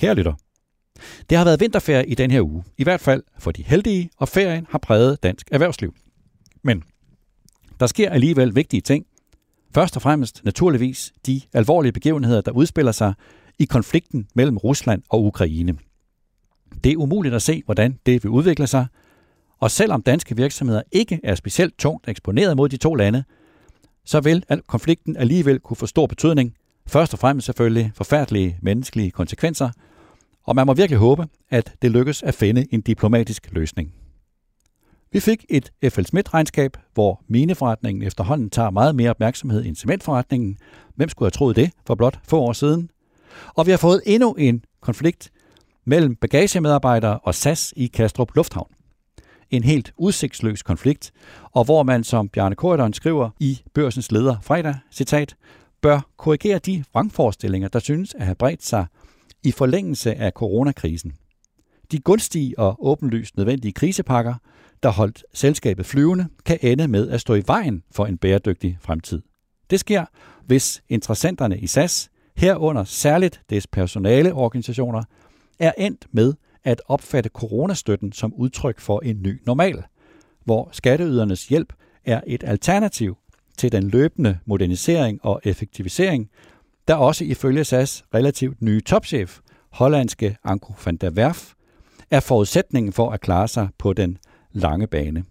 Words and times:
Kære 0.00 0.14
lytter, 0.14 0.34
det 1.30 1.38
har 1.38 1.44
været 1.44 1.60
vinterferie 1.60 2.06
i 2.06 2.14
den 2.14 2.30
her 2.30 2.42
uge, 2.42 2.64
i 2.78 2.82
hvert 2.82 3.00
fald 3.00 3.22
for 3.38 3.50
de 3.50 3.62
heldige, 3.62 4.10
og 4.16 4.28
ferien 4.28 4.66
har 4.70 4.78
præget 4.78 5.22
dansk 5.22 5.48
erhvervsliv. 5.52 5.94
Men 6.62 6.82
der 7.80 7.86
sker 7.86 8.10
alligevel 8.10 8.54
vigtige 8.54 8.80
ting. 8.80 9.06
Først 9.74 9.96
og 9.96 10.02
fremmest 10.02 10.44
naturligvis 10.44 11.12
de 11.26 11.40
alvorlige 11.52 11.92
begivenheder, 11.92 12.40
der 12.40 12.50
udspiller 12.50 12.92
sig 12.92 13.14
i 13.58 13.64
konflikten 13.64 14.28
mellem 14.34 14.56
Rusland 14.56 15.02
og 15.08 15.24
Ukraine. 15.24 15.78
Det 16.84 16.92
er 16.92 16.96
umuligt 16.96 17.34
at 17.34 17.42
se, 17.42 17.62
hvordan 17.64 17.98
det 18.06 18.24
vil 18.24 18.30
udvikle 18.30 18.66
sig, 18.66 18.86
og 19.58 19.70
selvom 19.70 20.02
danske 20.02 20.36
virksomheder 20.36 20.82
ikke 20.92 21.20
er 21.24 21.34
specielt 21.34 21.78
tungt 21.78 22.08
eksponeret 22.08 22.56
mod 22.56 22.68
de 22.68 22.76
to 22.76 22.94
lande, 22.94 23.24
så 24.04 24.20
vil 24.20 24.44
konflikten 24.66 25.16
alligevel 25.16 25.58
kunne 25.58 25.76
få 25.76 25.86
stor 25.86 26.06
betydning. 26.06 26.54
Først 26.86 27.12
og 27.12 27.18
fremmest 27.18 27.44
selvfølgelig 27.46 27.92
forfærdelige 27.94 28.58
menneskelige 28.62 29.10
konsekvenser, 29.10 29.70
og 30.44 30.56
man 30.56 30.66
må 30.66 30.74
virkelig 30.74 30.98
håbe, 30.98 31.26
at 31.50 31.74
det 31.82 31.90
lykkes 31.90 32.22
at 32.22 32.34
finde 32.34 32.66
en 32.70 32.80
diplomatisk 32.80 33.48
løsning. 33.52 33.94
Vi 35.12 35.20
fik 35.20 35.44
et 35.48 35.72
FL 35.88 36.02
Schmidt-regnskab, 36.02 36.76
hvor 36.94 37.22
mineforretningen 37.28 38.02
efterhånden 38.02 38.50
tager 38.50 38.70
meget 38.70 38.94
mere 38.94 39.10
opmærksomhed 39.10 39.64
end 39.64 39.76
cementforretningen. 39.76 40.58
Hvem 40.94 41.08
skulle 41.08 41.26
have 41.26 41.30
troet 41.30 41.56
det 41.56 41.70
for 41.86 41.94
blot 41.94 42.18
få 42.24 42.40
år 42.40 42.52
siden? 42.52 42.90
Og 43.54 43.66
vi 43.66 43.70
har 43.70 43.78
fået 43.78 44.02
endnu 44.06 44.32
en 44.32 44.64
konflikt 44.80 45.30
mellem 45.84 46.16
bagagemedarbejdere 46.16 47.18
og 47.18 47.34
SAS 47.34 47.74
i 47.76 47.86
Kastrup 47.86 48.36
Lufthavn. 48.36 48.70
En 49.50 49.64
helt 49.64 49.92
udsigtsløs 49.96 50.62
konflikt, 50.62 51.12
og 51.52 51.64
hvor 51.64 51.82
man, 51.82 52.04
som 52.04 52.28
Bjarne 52.28 52.54
Korydon 52.54 52.92
skriver 52.92 53.30
i 53.40 53.60
børsens 53.74 54.12
leder 54.12 54.36
fredag, 54.42 54.74
citat, 54.90 55.36
bør 55.80 56.00
korrigere 56.16 56.58
de 56.58 56.84
vrangforestillinger, 56.92 57.68
der 57.68 57.78
synes 57.78 58.14
at 58.14 58.24
have 58.24 58.34
bredt 58.34 58.64
sig 58.64 58.86
i 59.44 59.50
forlængelse 59.52 60.14
af 60.14 60.32
coronakrisen. 60.32 61.12
De 61.92 61.98
gunstige 61.98 62.58
og 62.58 62.86
åbenlyst 62.86 63.36
nødvendige 63.36 63.72
krisepakker, 63.72 64.34
der 64.82 64.90
holdt 64.90 65.24
selskabet 65.34 65.86
flyvende, 65.86 66.28
kan 66.44 66.58
ende 66.62 66.88
med 66.88 67.08
at 67.08 67.20
stå 67.20 67.34
i 67.34 67.42
vejen 67.46 67.82
for 67.90 68.06
en 68.06 68.18
bæredygtig 68.18 68.78
fremtid. 68.80 69.22
Det 69.70 69.80
sker, 69.80 70.04
hvis 70.46 70.82
interessenterne 70.88 71.58
i 71.58 71.66
SAS, 71.66 72.10
herunder 72.36 72.84
særligt 72.84 73.40
dets 73.50 73.66
personaleorganisationer, 73.66 75.02
er 75.58 75.72
endt 75.78 76.06
med 76.12 76.34
at 76.64 76.82
opfatte 76.86 77.30
coronastøtten 77.34 78.12
som 78.12 78.34
udtryk 78.34 78.80
for 78.80 79.00
en 79.00 79.22
ny 79.22 79.42
normal, 79.46 79.82
hvor 80.44 80.68
skatteydernes 80.72 81.48
hjælp 81.48 81.72
er 82.04 82.20
et 82.26 82.44
alternativ 82.46 83.16
til 83.58 83.72
den 83.72 83.88
løbende 83.88 84.38
modernisering 84.44 85.24
og 85.24 85.40
effektivisering, 85.44 86.30
der 86.90 86.96
også 86.96 87.24
ifølge 87.24 87.64
SAS 87.64 88.04
relativt 88.14 88.62
nye 88.62 88.80
topchef, 88.80 89.38
hollandske 89.72 90.36
Anko 90.44 90.74
van 90.84 90.96
der 90.96 91.10
Werf, 91.10 91.52
er 92.10 92.20
forudsætningen 92.20 92.92
for 92.92 93.10
at 93.10 93.20
klare 93.20 93.48
sig 93.48 93.68
på 93.78 93.92
den 93.92 94.18
lange 94.52 94.86
bane. 94.86 95.24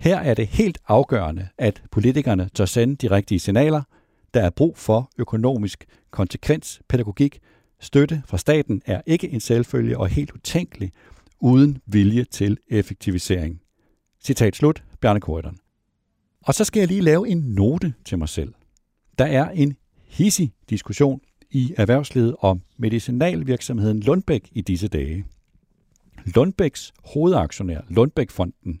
Her 0.00 0.18
er 0.18 0.34
det 0.34 0.46
helt 0.46 0.78
afgørende, 0.88 1.48
at 1.58 1.82
politikerne 1.90 2.48
tør 2.54 2.64
sende 2.64 2.96
de 2.96 3.10
rigtige 3.10 3.38
signaler. 3.38 3.82
Der 4.34 4.40
er 4.40 4.50
brug 4.50 4.78
for 4.78 5.10
økonomisk 5.18 5.84
konsekvens, 6.10 6.80
pædagogik, 6.88 7.38
støtte 7.80 8.22
fra 8.26 8.38
staten 8.38 8.82
er 8.86 9.00
ikke 9.06 9.30
en 9.30 9.40
selvfølge 9.40 9.98
og 9.98 10.08
helt 10.08 10.32
utænkelig 10.32 10.92
uden 11.40 11.78
vilje 11.86 12.24
til 12.24 12.58
effektivisering. 12.68 13.60
Citat 14.24 14.56
slut, 14.56 14.84
Bjarne 15.00 15.20
Korydon. 15.20 15.56
Og 16.42 16.54
så 16.54 16.64
skal 16.64 16.80
jeg 16.80 16.88
lige 16.88 17.00
lave 17.00 17.28
en 17.28 17.38
note 17.38 17.94
til 18.04 18.18
mig 18.18 18.28
selv. 18.28 18.54
Der 19.18 19.24
er 19.24 19.50
en 19.50 19.76
hissig 20.14 20.52
diskussion 20.70 21.20
i 21.50 21.74
erhvervslivet 21.76 22.36
om 22.40 22.60
medicinalvirksomheden 22.76 24.00
Lundbæk 24.00 24.48
i 24.52 24.60
disse 24.60 24.88
dage. 24.88 25.24
Lundbæks 26.24 26.92
hovedaktionær, 27.04 27.80
Lundbækfonden, 27.88 28.80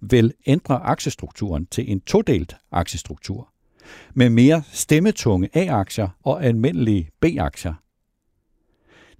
vil 0.00 0.32
ændre 0.46 0.74
aktiestrukturen 0.74 1.66
til 1.66 1.92
en 1.92 2.00
todelt 2.00 2.56
aktiestruktur 2.72 3.52
med 4.14 4.30
mere 4.30 4.62
stemmetunge 4.72 5.48
A-aktier 5.52 6.08
og 6.22 6.44
almindelige 6.44 7.10
B-aktier. 7.20 7.74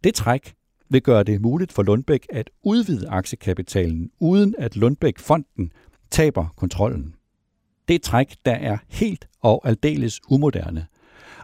Det 0.04 0.14
træk 0.14 0.54
vil 0.88 1.02
gøre 1.02 1.22
det 1.22 1.40
muligt 1.40 1.72
for 1.72 1.82
Lundbæk 1.82 2.26
at 2.30 2.50
udvide 2.62 3.08
aktiekapitalen, 3.08 4.10
uden 4.20 4.54
at 4.58 4.76
Lundbæk-fonden 4.76 5.72
taber 6.10 6.46
kontrollen. 6.56 7.14
Det 7.88 8.02
træk, 8.02 8.36
der 8.44 8.54
er 8.54 8.78
helt 8.88 9.28
og 9.40 9.68
aldeles 9.68 10.20
umoderne, 10.28 10.86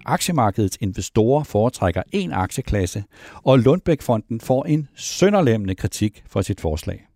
Aktiemarkedets 0.05 0.79
investorer 0.81 1.45
foretrækker 1.45 2.03
en 2.13 2.33
aktieklasse, 2.33 3.05
og 3.35 3.59
Lundbækfonden 3.59 4.41
får 4.41 4.65
en 4.65 4.89
sønderlemmende 4.95 5.75
kritik 5.75 6.23
for 6.27 6.43
sit 6.43 6.61
forslag. 6.61 7.07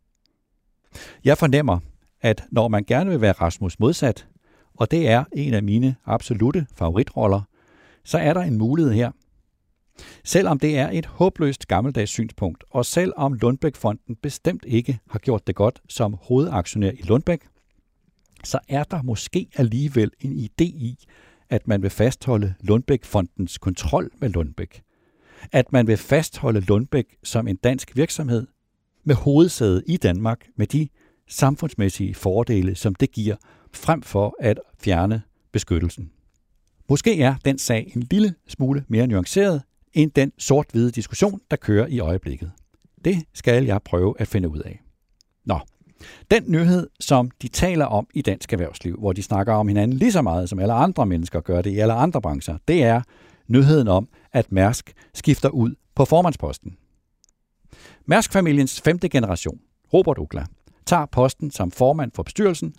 Jeg 1.25 1.39
fornemmer, 1.39 1.79
at 2.21 2.45
når 2.51 2.69
man 2.69 2.85
gerne 2.85 3.11
vil 3.11 3.21
være 3.21 3.33
Rasmus 3.33 3.79
modsat, 3.79 4.27
og 4.75 4.91
det 4.91 5.09
er 5.09 5.25
en 5.33 5.55
af 5.55 5.63
mine 5.63 5.97
absolute 6.07 6.67
favoritroller, 6.75 7.41
så 8.05 8.19
er 8.19 8.35
der 8.35 8.41
en 8.41 8.59
mulighed 8.59 8.93
her. 8.93 9.11
Selvom 10.25 10.59
det 10.59 10.79
er 10.79 10.91
et 10.93 11.07
håbløst 11.07 11.69
gammeldags 11.69 12.11
synspunkt, 12.11 12.65
og 12.71 12.87
selvom 12.87 13.33
Lundbækfonden 13.33 14.17
bestemt 14.17 14.65
ikke 14.67 14.99
har 15.11 15.19
gjort 15.19 15.47
det 15.47 15.55
godt 15.55 15.81
som 15.89 16.17
hovedaktionær 16.23 16.91
i 16.91 17.03
Lundbæk, 17.03 17.41
så 18.45 18.59
er 18.69 18.85
der 18.85 19.03
måske 19.03 19.49
alligevel 19.57 20.11
en 20.21 20.33
idé 20.33 20.65
i, 20.65 20.97
at 21.51 21.69
man 21.69 21.83
vil 21.83 21.91
fastholde 21.91 22.55
Lundbæk-fondens 22.61 23.59
kontrol 23.59 24.11
med 24.21 24.29
Lundbæk. 24.29 24.83
At 25.53 25.73
man 25.73 25.87
vil 25.87 25.97
fastholde 25.97 26.61
Lundbæk 26.61 27.17
som 27.23 27.49
en 27.49 27.57
dansk 27.57 27.97
virksomhed 27.97 28.47
med 29.05 29.15
hovedsæde 29.15 29.83
i 29.87 29.97
Danmark 29.97 30.47
med 30.57 30.67
de 30.67 30.89
samfundsmæssige 31.29 32.15
fordele, 32.15 32.75
som 32.75 32.95
det 32.95 33.13
giver, 33.13 33.37
frem 33.73 34.03
for 34.03 34.37
at 34.41 34.61
fjerne 34.81 35.23
beskyttelsen. 35.53 36.11
Måske 36.89 37.21
er 37.21 37.35
den 37.45 37.59
sag 37.59 37.93
en 37.97 38.03
lille 38.11 38.35
smule 38.49 38.85
mere 38.89 39.07
nuanceret 39.07 39.63
end 39.93 40.11
den 40.11 40.33
sort-hvide 40.39 40.91
diskussion, 40.91 41.41
der 41.51 41.57
kører 41.57 41.87
i 41.87 41.99
øjeblikket. 41.99 42.51
Det 43.05 43.25
skal 43.35 43.65
jeg 43.65 43.83
prøve 43.83 44.15
at 44.19 44.29
finde 44.29 44.49
ud 44.49 44.59
af. 44.59 44.81
Nå, 45.45 45.61
den 46.31 46.45
nyhed, 46.47 46.87
som 47.01 47.31
de 47.43 47.49
taler 47.49 47.85
om 47.85 48.07
i 48.15 48.23
dansk 48.23 48.53
erhvervsliv, 48.53 48.97
hvor 48.99 49.13
de 49.13 49.23
snakker 49.23 49.53
om 49.53 49.69
hinanden 49.69 49.99
lige 49.99 50.13
så 50.13 50.23
meget, 50.23 50.49
som 50.49 50.59
alle 50.59 50.73
andre 50.73 51.07
mennesker 51.07 51.41
gør 51.41 51.63
det 51.63 51.71
i 51.71 51.79
alle 51.79 51.93
andre 51.93 52.23
brancher, 52.23 52.59
det 52.69 52.83
er 52.83 53.03
nyheden 53.49 53.89
om, 53.89 54.09
at 54.33 54.53
Mærsk 54.53 54.93
skifter 55.15 55.49
ud 55.49 55.75
på 55.95 56.05
formandsposten. 56.05 56.77
Mærsk-familiens 58.07 58.81
femte 58.81 59.09
generation, 59.09 59.59
Robert 59.93 60.19
Ukla, 60.19 60.45
tager 60.87 61.07
posten 61.07 61.51
som 61.51 61.71
formand 61.71 62.13
for 62.15 62.23
bestyrelsen, 62.23 62.75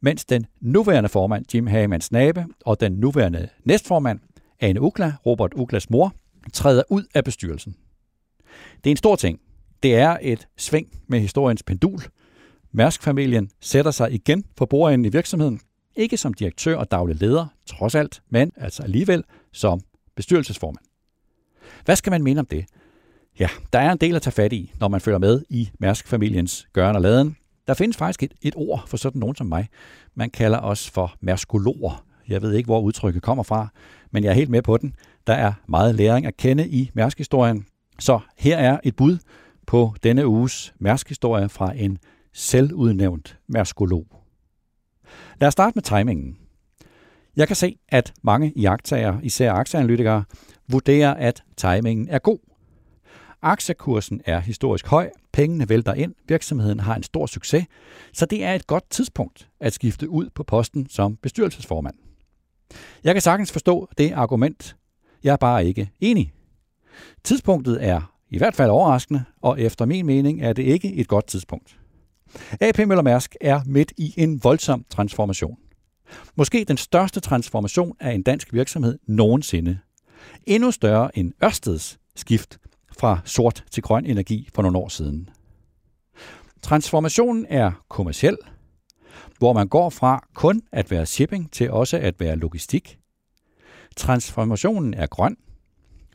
mens 0.00 0.24
den 0.24 0.46
nuværende 0.60 1.08
formand, 1.08 1.54
Jim 1.54 1.66
Hagemann 1.66 2.00
Snabe, 2.00 2.46
og 2.64 2.80
den 2.80 2.92
nuværende 2.92 3.48
næstformand, 3.64 4.20
Anne 4.60 4.80
Ukla, 4.80 5.12
Robert 5.26 5.52
Uklas 5.54 5.90
mor, 5.90 6.14
træder 6.52 6.82
ud 6.90 7.04
af 7.14 7.24
bestyrelsen. 7.24 7.76
Det 8.84 8.90
er 8.90 8.92
en 8.92 8.96
stor 8.96 9.16
ting. 9.16 9.40
Det 9.82 9.94
er 9.94 10.16
et 10.22 10.48
sving 10.56 10.88
med 11.08 11.20
historiens 11.20 11.62
pendul, 11.62 12.00
Mærsk-familien 12.76 13.50
sætter 13.60 13.90
sig 13.90 14.12
igen 14.12 14.44
på 14.56 14.66
bordenden 14.66 15.04
i 15.04 15.08
virksomheden, 15.08 15.60
ikke 15.94 16.16
som 16.16 16.34
direktør 16.34 16.76
og 16.76 16.90
daglig 16.90 17.16
leder, 17.20 17.46
trods 17.66 17.94
alt, 17.94 18.22
men 18.30 18.52
altså 18.56 18.82
alligevel 18.82 19.24
som 19.52 19.80
bestyrelsesformand. 20.16 20.84
Hvad 21.84 21.96
skal 21.96 22.10
man 22.10 22.22
mene 22.22 22.40
om 22.40 22.46
det? 22.46 22.64
Ja, 23.38 23.48
der 23.72 23.78
er 23.78 23.92
en 23.92 23.98
del 23.98 24.16
at 24.16 24.22
tage 24.22 24.32
fat 24.32 24.52
i, 24.52 24.72
når 24.80 24.88
man 24.88 25.00
følger 25.00 25.18
med 25.18 25.42
i 25.48 25.70
Mærsk-familiens 25.80 26.68
gøren 26.72 26.96
og 26.96 27.02
laden. 27.02 27.36
Der 27.66 27.74
findes 27.74 27.96
faktisk 27.96 28.22
et, 28.22 28.32
et 28.42 28.54
ord 28.56 28.84
for 28.86 28.96
sådan 28.96 29.18
nogen 29.18 29.36
som 29.36 29.46
mig. 29.46 29.68
Man 30.14 30.30
kalder 30.30 30.58
os 30.58 30.90
for 30.90 31.14
mærskologer. 31.20 32.04
Jeg 32.28 32.42
ved 32.42 32.52
ikke, 32.52 32.66
hvor 32.66 32.80
udtrykket 32.80 33.22
kommer 33.22 33.44
fra, 33.44 33.68
men 34.10 34.24
jeg 34.24 34.30
er 34.30 34.34
helt 34.34 34.50
med 34.50 34.62
på 34.62 34.76
den. 34.76 34.94
Der 35.26 35.34
er 35.34 35.52
meget 35.68 35.94
læring 35.94 36.26
at 36.26 36.36
kende 36.36 36.68
i 36.68 36.90
Mærsk-historien. 36.94 37.66
Så 37.98 38.20
her 38.38 38.56
er 38.56 38.78
et 38.84 38.96
bud 38.96 39.18
på 39.66 39.94
denne 40.02 40.26
uges 40.26 40.74
Mærsk-historie 40.78 41.48
fra 41.48 41.72
en 41.76 41.98
selvudnævnt 42.36 43.38
merskolog. 43.46 44.06
Lad 45.40 45.48
os 45.48 45.52
starte 45.52 45.72
med 45.74 45.82
timingen. 45.82 46.38
Jeg 47.36 47.46
kan 47.46 47.56
se, 47.56 47.78
at 47.88 48.12
mange 48.22 48.52
iagtager, 48.56 49.20
især 49.22 49.52
aktieanalytikere, 49.52 50.24
vurderer, 50.68 51.14
at 51.14 51.42
timingen 51.56 52.08
er 52.08 52.18
god. 52.18 52.38
Aktiekursen 53.42 54.20
er 54.24 54.40
historisk 54.40 54.86
høj, 54.86 55.10
pengene 55.32 55.68
vælter 55.68 55.94
ind, 55.94 56.14
virksomheden 56.28 56.80
har 56.80 56.94
en 56.94 57.02
stor 57.02 57.26
succes, 57.26 57.66
så 58.12 58.26
det 58.26 58.44
er 58.44 58.54
et 58.54 58.66
godt 58.66 58.90
tidspunkt 58.90 59.48
at 59.60 59.72
skifte 59.72 60.08
ud 60.08 60.28
på 60.34 60.42
posten 60.42 60.88
som 60.88 61.16
bestyrelsesformand. 61.16 61.94
Jeg 63.04 63.14
kan 63.14 63.22
sagtens 63.22 63.52
forstå 63.52 63.88
det 63.98 64.12
argument. 64.12 64.76
Jeg 65.24 65.32
er 65.32 65.36
bare 65.36 65.66
ikke 65.66 65.90
enig. 66.00 66.32
Tidspunktet 67.24 67.84
er 67.84 68.12
i 68.30 68.38
hvert 68.38 68.54
fald 68.54 68.70
overraskende, 68.70 69.24
og 69.42 69.60
efter 69.60 69.86
min 69.86 70.06
mening 70.06 70.42
er 70.42 70.52
det 70.52 70.62
ikke 70.62 70.94
et 70.94 71.08
godt 71.08 71.26
tidspunkt. 71.26 71.78
AP 72.60 72.78
Møller 72.78 73.02
Mærsk 73.02 73.36
er 73.40 73.60
midt 73.66 73.92
i 73.96 74.14
en 74.16 74.44
voldsom 74.44 74.84
transformation. 74.90 75.56
Måske 76.36 76.64
den 76.64 76.76
største 76.76 77.20
transformation 77.20 77.96
af 78.00 78.12
en 78.12 78.22
dansk 78.22 78.52
virksomhed 78.52 78.98
nogensinde. 79.06 79.78
Endnu 80.46 80.70
større 80.70 81.18
end 81.18 81.32
Ørsteds 81.44 81.98
skift 82.16 82.58
fra 82.98 83.18
sort 83.24 83.64
til 83.70 83.82
grøn 83.82 84.06
energi 84.06 84.48
for 84.54 84.62
nogle 84.62 84.78
år 84.78 84.88
siden. 84.88 85.28
Transformationen 86.62 87.46
er 87.48 87.72
kommersiel, 87.88 88.36
hvor 89.38 89.52
man 89.52 89.68
går 89.68 89.90
fra 89.90 90.28
kun 90.34 90.62
at 90.72 90.90
være 90.90 91.06
shipping 91.06 91.52
til 91.52 91.70
også 91.70 91.98
at 91.98 92.20
være 92.20 92.36
logistik. 92.36 92.98
Transformationen 93.96 94.94
er 94.94 95.06
grøn, 95.06 95.36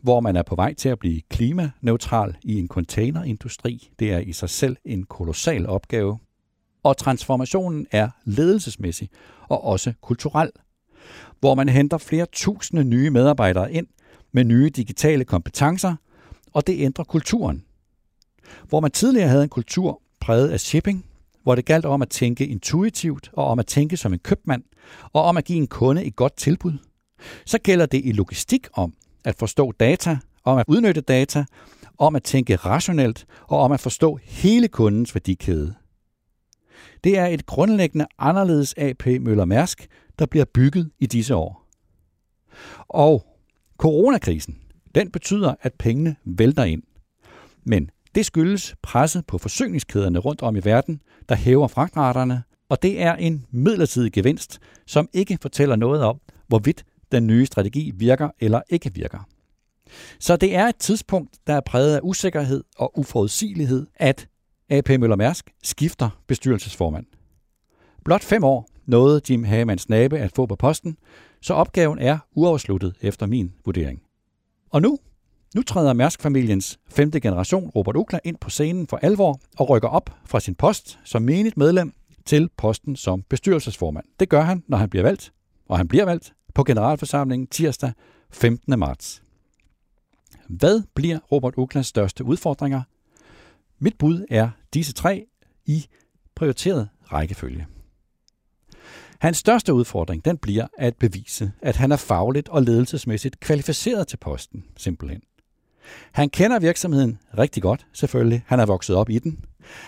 hvor 0.01 0.19
man 0.19 0.36
er 0.36 0.44
på 0.44 0.56
vej 0.56 0.74
til 0.74 0.89
at 0.89 1.00
blive 1.00 1.21
klimaneutral 1.30 2.38
i 2.44 2.59
en 2.59 2.68
containerindustri. 2.68 3.89
Det 4.00 4.12
er 4.12 4.19
i 4.19 4.31
sig 4.31 4.50
selv 4.50 4.77
en 4.86 5.03
kolossal 5.03 5.68
opgave. 5.68 6.19
Og 6.83 6.98
transformationen 6.98 7.88
er 7.92 8.09
ledelsesmæssig 8.25 9.09
og 9.50 9.63
også 9.63 9.94
kulturel, 10.01 10.51
hvor 11.39 11.56
man 11.56 11.69
henter 11.69 11.98
flere 11.98 12.25
tusinde 12.31 12.83
nye 12.83 13.09
medarbejdere 13.09 13.74
ind 13.74 13.88
med 14.31 14.44
nye 14.44 14.69
digitale 14.69 15.25
kompetencer, 15.25 15.95
og 16.54 16.68
det 16.68 16.80
ændrer 16.80 17.06
kulturen. 17.06 17.63
Hvor 18.68 18.80
man 18.80 18.92
tidligere 18.92 19.27
havde 19.27 19.44
en 19.44 19.50
kultur 19.50 20.01
præget 20.19 20.50
af 20.50 20.59
shipping, 20.59 21.06
hvor 21.44 21.56
det 21.56 21.65
galt 21.65 21.86
om 21.86 22.01
at 22.01 22.09
tænke 22.09 22.47
intuitivt 22.47 23.30
og 23.33 23.45
om 23.45 23.59
at 23.59 23.65
tænke 23.65 23.97
som 23.97 24.13
en 24.13 24.19
købmand, 24.19 24.63
og 25.13 25.24
om 25.24 25.38
at 25.38 25.45
give 25.45 25.57
en 25.57 25.68
kunde 25.68 26.06
et 26.06 26.15
godt 26.15 26.38
tilbud, 26.38 26.74
så 27.45 27.57
gælder 27.57 27.86
det 27.86 28.01
i 28.06 28.12
logistik 28.12 28.68
om 28.74 28.94
at 29.23 29.35
forstå 29.35 29.71
data, 29.71 30.18
om 30.44 30.57
at 30.57 30.65
udnytte 30.68 31.01
data, 31.01 31.45
om 31.97 32.15
at 32.15 32.23
tænke 32.23 32.56
rationelt 32.56 33.25
og 33.47 33.59
om 33.59 33.71
at 33.71 33.79
forstå 33.79 34.19
hele 34.23 34.68
kundens 34.68 35.15
værdikæde. 35.15 35.75
Det 37.03 37.18
er 37.18 37.25
et 37.25 37.45
grundlæggende 37.45 38.07
anderledes 38.19 38.73
AP 38.77 39.06
Møller 39.06 39.45
Mærsk, 39.45 39.88
der 40.19 40.25
bliver 40.25 40.45
bygget 40.45 40.91
i 41.00 41.06
disse 41.06 41.35
år. 41.35 41.68
Og 42.88 43.25
coronakrisen, 43.77 44.57
den 44.95 45.12
betyder, 45.12 45.53
at 45.62 45.73
pengene 45.73 46.15
vælter 46.25 46.63
ind. 46.63 46.83
Men 47.63 47.89
det 48.15 48.25
skyldes 48.25 48.75
presset 48.81 49.25
på 49.25 49.38
forsyningskæderne 49.38 50.19
rundt 50.19 50.41
om 50.41 50.56
i 50.56 50.59
verden, 50.63 51.01
der 51.29 51.35
hæver 51.35 51.68
fragtraterne, 51.68 52.44
og 52.69 52.81
det 52.81 53.01
er 53.01 53.15
en 53.15 53.45
midlertidig 53.51 54.12
gevinst, 54.12 54.59
som 54.88 55.09
ikke 55.13 55.38
fortæller 55.41 55.75
noget 55.75 56.03
om, 56.03 56.19
hvorvidt 56.47 56.85
den 57.11 57.27
nye 57.27 57.45
strategi 57.45 57.91
virker 57.95 58.29
eller 58.39 58.61
ikke 58.69 58.93
virker. 58.93 59.27
Så 60.19 60.35
det 60.35 60.55
er 60.55 60.67
et 60.67 60.75
tidspunkt, 60.75 61.37
der 61.47 61.53
er 61.53 61.61
præget 61.61 61.95
af 61.95 61.99
usikkerhed 62.03 62.63
og 62.77 62.99
uforudsigelighed, 62.99 63.87
at 63.95 64.27
AP 64.69 64.89
Møller 64.89 65.15
Mærsk 65.15 65.53
skifter 65.63 66.09
bestyrelsesformand. 66.27 67.05
Blot 68.05 68.23
fem 68.23 68.43
år 68.43 68.67
nåede 68.85 69.21
Jim 69.29 69.43
Hagemanns 69.43 69.89
nabe 69.89 70.19
at 70.19 70.31
få 70.35 70.45
på 70.45 70.55
posten, 70.55 70.97
så 71.41 71.53
opgaven 71.53 71.99
er 71.99 72.17
uafsluttet 72.35 72.95
efter 73.01 73.25
min 73.25 73.51
vurdering. 73.65 74.01
Og 74.69 74.81
nu, 74.81 74.99
nu 75.55 75.63
træder 75.63 75.93
Mærsk-familiens 75.93 76.79
femte 76.89 77.19
generation, 77.19 77.69
Robert 77.69 77.95
Ukla, 77.95 78.19
ind 78.23 78.37
på 78.41 78.49
scenen 78.49 78.87
for 78.87 78.97
alvor 78.97 79.39
og 79.57 79.69
rykker 79.69 79.87
op 79.87 80.09
fra 80.25 80.39
sin 80.39 80.55
post 80.55 80.99
som 81.03 81.21
menigt 81.21 81.57
medlem 81.57 81.93
til 82.25 82.49
posten 82.57 82.95
som 82.95 83.23
bestyrelsesformand. 83.29 84.05
Det 84.19 84.29
gør 84.29 84.41
han, 84.41 84.63
når 84.67 84.77
han 84.77 84.89
bliver 84.89 85.03
valgt, 85.03 85.33
og 85.69 85.77
han 85.77 85.87
bliver 85.87 86.05
valgt 86.05 86.33
på 86.56 86.63
generalforsamlingen 86.63 87.48
tirsdag 87.48 87.92
15. 88.31 88.80
marts. 88.80 89.24
Hvad 90.48 90.81
bliver 90.94 91.19
Robert 91.31 91.53
Uklas 91.57 91.88
største 91.88 92.24
udfordringer? 92.24 92.81
Mit 93.80 93.98
bud 93.98 94.25
er 94.30 94.50
disse 94.74 94.94
tre 94.94 95.25
i 95.65 95.86
prioriteret 96.36 96.89
rækkefølge. 97.12 97.68
Hans 99.19 99.38
største 99.38 99.74
udfordring 99.74 100.25
den 100.25 100.38
bliver 100.38 100.68
at 100.77 100.95
bevise, 100.95 101.51
at 101.62 101.75
han 101.75 101.92
er 101.92 101.98
fagligt 101.98 102.50
og 102.50 102.62
ledelsesmæssigt 102.62 103.39
kvalificeret 103.39 104.07
til 104.07 104.18
posten, 104.18 104.63
simpelthen. 104.77 105.21
Han 106.12 106.30
kender 106.30 106.59
virksomheden 106.59 107.19
rigtig 107.38 107.63
godt, 107.63 107.88
selvfølgelig. 107.94 108.44
Han 108.45 108.59
er 108.59 108.65
vokset 108.65 108.95
op 108.95 109.09
i 109.09 109.19
den. 109.19 109.45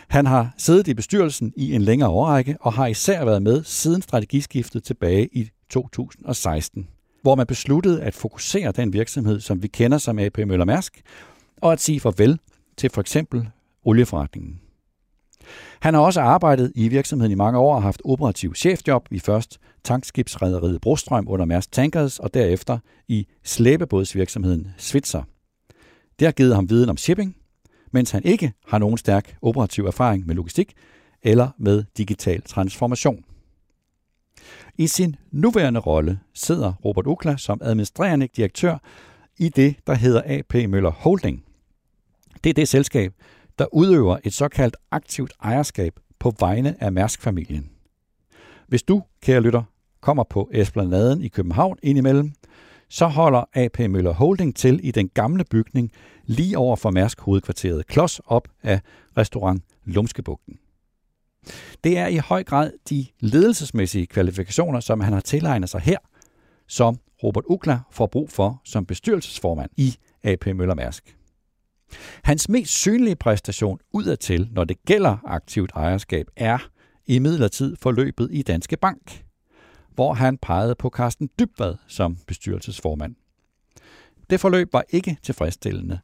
Han 0.08 0.26
har 0.26 0.54
siddet 0.58 0.88
i 0.88 0.94
bestyrelsen 0.94 1.54
i 1.56 1.74
en 1.74 1.82
længere 1.82 2.10
årrække 2.10 2.58
og 2.62 2.74
har 2.74 2.88
især 2.88 3.26
været 3.26 3.42
med 3.42 3.64
siden 3.64 4.02
strategiskiftet 4.02 4.84
tilbage 4.84 5.30
i 5.32 5.50
2016, 5.74 6.88
hvor 7.22 7.36
man 7.36 7.48
besluttede 7.48 8.02
at 8.02 8.14
fokusere 8.14 8.72
den 8.72 8.94
virksomhed, 8.94 9.40
som 9.40 9.64
vi 9.64 9.68
kender 9.68 9.98
som 9.98 10.20
AP 10.20 10.38
Møller 10.38 10.66
Mærsk, 10.66 11.02
og 11.62 11.72
at 11.72 11.82
sige 11.82 12.00
farvel 12.00 12.40
til 12.78 12.90
for 12.90 13.02
eksempel 13.02 13.50
olieforretningen. 13.84 14.60
Han 15.80 15.94
har 15.94 16.02
også 16.02 16.22
arbejdet 16.22 16.72
i 16.76 16.88
virksomheden 16.88 17.32
i 17.32 17.36
mange 17.36 17.60
år 17.60 17.76
og 17.76 17.82
haft 17.82 18.02
operativ 18.06 18.56
chefjob 18.56 19.08
i 19.12 19.20
først 19.20 19.60
tankskibsrederiet 19.84 20.82
Brostrøm 20.82 21.28
under 21.30 21.46
Mærsk 21.46 21.72
Tankers 21.72 22.20
og 22.20 22.34
derefter 22.34 22.80
i 23.08 23.28
slæbebådsvirksomheden 23.44 24.68
Svitzer. 24.78 25.24
Det 26.20 26.28
har 26.28 26.32
givet 26.32 26.56
ham 26.56 26.70
viden 26.70 26.90
om 26.90 26.98
shipping, 26.98 27.36
mens 27.92 28.12
han 28.12 28.24
ikke 28.26 28.54
har 28.68 28.78
nogen 28.78 28.98
stærk 28.98 29.38
operativ 29.42 29.86
erfaring 29.86 30.26
med 30.26 30.36
logistik 30.36 30.74
eller 31.24 31.50
med 31.58 31.84
digital 31.98 32.42
transformation. 32.42 33.24
I 34.78 34.88
sin 34.88 35.16
nuværende 35.32 35.80
rolle 35.80 36.20
sidder 36.34 36.74
Robert 36.86 37.08
Ukla 37.08 37.38
som 37.38 37.62
administrerende 37.64 38.28
direktør 38.28 38.78
i 39.38 39.50
det, 39.50 39.76
der 39.88 39.94
hedder 39.94 40.22
AP 40.26 40.54
Møller 40.54 40.92
Holding. 40.92 41.44
Det 42.44 42.50
er 42.50 42.54
det 42.54 42.68
selskab, 42.68 43.14
der 43.60 43.74
udøver 43.74 44.18
et 44.24 44.34
såkaldt 44.34 44.78
aktivt 44.92 45.34
ejerskab 45.44 46.00
på 46.20 46.34
vegne 46.40 46.84
af 46.84 46.92
Mærsk-familien. 46.92 47.70
Hvis 48.68 48.84
du, 48.84 49.04
kære 49.22 49.42
lytter, 49.42 49.64
kommer 50.02 50.24
på 50.24 50.50
Esplanaden 50.54 51.22
i 51.22 51.28
København 51.28 51.78
indimellem, 51.84 52.32
så 52.90 53.08
holder 53.08 53.44
AP 53.54 53.80
Møller 53.80 54.14
Holding 54.14 54.56
til 54.56 54.80
i 54.84 54.92
den 54.92 55.10
gamle 55.10 55.44
bygning 55.44 55.92
lige 56.26 56.58
over 56.58 56.76
for 56.76 56.92
Mærsk 56.92 57.22
hovedkvarteret, 57.22 57.88
klods 57.88 58.20
op 58.26 58.48
af 58.64 58.82
restaurant 59.18 59.64
Lumskebugten. 59.86 60.60
Det 61.84 61.98
er 61.98 62.08
i 62.08 62.18
høj 62.18 62.44
grad 62.44 62.72
de 62.90 63.06
ledelsesmæssige 63.20 64.08
kvalifikationer, 64.08 64.80
som 64.80 65.00
han 65.00 65.14
har 65.14 65.20
tilegnet 65.20 65.70
sig 65.70 65.82
her, 65.82 65.98
som 66.68 67.00
Robert 67.24 67.44
Ukla 67.48 67.80
får 67.92 68.08
brug 68.08 68.30
for 68.30 68.62
som 68.66 68.86
bestyrelsesformand 68.86 69.70
i 69.78 69.96
AP 70.24 70.46
Møller 70.46 70.76
Mærsk. 70.76 71.18
Hans 72.24 72.50
mest 72.50 72.72
synlige 72.72 73.16
præstation 73.16 73.80
udadtil, 73.94 74.50
når 74.52 74.64
det 74.64 74.86
gælder 74.86 75.18
aktivt 75.26 75.72
ejerskab, 75.76 76.28
er 76.36 76.58
i 77.08 77.20
midlertid 77.20 77.76
forløbet 77.82 78.30
i 78.32 78.42
Danske 78.42 78.78
Bank, 78.78 79.24
hvor 79.96 80.14
han 80.14 80.38
pegede 80.38 80.76
på 80.76 80.90
Carsten 80.90 81.30
Dybvad 81.40 81.76
som 81.88 82.18
bestyrelsesformand. 82.28 83.16
Det 84.30 84.40
forløb 84.40 84.74
var 84.74 84.84
ikke 84.90 85.18
tilfredsstillende, 85.24 86.00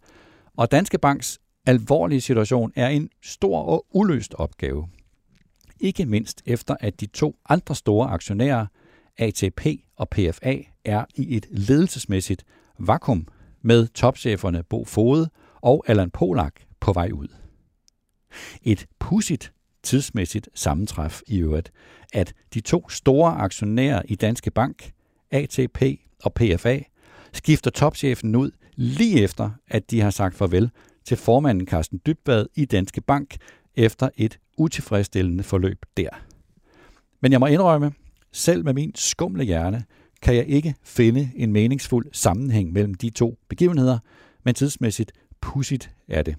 og 0.58 0.72
Danske 0.72 0.98
Banks 0.98 1.40
alvorlige 1.66 2.22
situation 2.22 2.72
er 2.76 2.88
en 2.88 3.10
stor 3.24 3.62
og 3.62 3.86
uløst 3.94 4.34
opgave. 4.34 4.88
Ikke 5.80 6.06
mindst 6.06 6.42
efter 6.45 6.76
at 6.80 7.00
de 7.00 7.06
to 7.06 7.36
andre 7.50 7.76
store 7.76 8.09
aktionærer, 8.09 8.66
ATP 9.18 9.66
og 9.95 10.09
PFA, 10.09 10.56
er 10.86 11.06
i 11.16 11.36
et 11.38 11.45
ledelsesmæssigt 11.52 12.45
vakuum 12.80 13.28
med 13.62 13.88
topcheferne 13.88 14.64
Bo 14.64 14.86
Fode 14.86 15.30
og 15.62 15.83
Allan 15.88 16.12
Polak 16.12 16.54
på 16.80 16.94
vej 16.94 17.09
ud. 17.14 17.28
Et 18.64 18.86
pudsigt 19.00 19.54
tidsmæssigt 19.83 20.50
sammentræf 20.54 21.21
i 21.28 21.38
øvrigt, 21.38 21.71
at 22.14 22.33
de 22.54 22.62
to 22.62 22.90
store 22.90 23.31
aktionærer 23.31 24.02
i 24.06 24.16
Danske 24.16 24.52
Bank, 24.52 24.92
ATP 25.31 25.83
og 26.24 26.33
PFA, 26.33 26.80
skifter 27.33 27.71
topchefen 27.71 28.36
ud 28.36 28.52
lige 28.76 29.24
efter, 29.24 29.50
at 29.68 29.92
de 29.92 30.02
har 30.02 30.09
sagt 30.09 30.36
farvel 30.36 30.71
til 31.06 31.18
formanden 31.18 31.68
Carsten 31.68 32.02
Dybvad 32.06 32.45
i 32.56 32.66
Danske 32.66 33.02
Bank 33.02 33.38
efter 33.76 34.09
et 34.18 34.40
utilfredsstillende 34.59 35.44
forløb 35.44 35.85
der. 35.97 36.09
Men 37.21 37.31
jeg 37.31 37.39
må 37.39 37.45
indrømme, 37.45 37.92
selv 38.31 38.66
med 38.66 38.73
min 38.73 38.92
skumle 38.95 39.44
hjerne, 39.44 39.83
kan 40.21 40.35
jeg 40.35 40.45
ikke 40.47 40.75
finde 40.83 41.31
en 41.35 41.51
meningsfuld 41.51 42.07
sammenhæng 42.11 42.71
mellem 42.71 42.94
de 42.94 43.09
to 43.09 43.39
begivenheder, 43.49 43.99
men 44.44 44.56
tidsmæssigt 44.56 45.11
pudsigt 45.42 45.92
er 46.07 46.21
det. 46.21 46.35